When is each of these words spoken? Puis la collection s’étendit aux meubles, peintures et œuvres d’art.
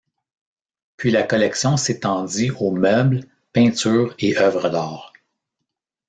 Puis 0.97 1.11
la 1.11 1.21
collection 1.21 1.77
s’étendit 1.77 2.49
aux 2.59 2.71
meubles, 2.71 3.21
peintures 3.53 4.15
et 4.17 4.35
œuvres 4.35 4.69
d’art. 4.69 5.13